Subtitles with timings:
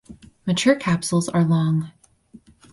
[0.47, 1.91] Mature capsules are long.